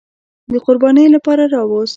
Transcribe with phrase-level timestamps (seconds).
[0.51, 1.89] د قربانۍ لپاره راوست.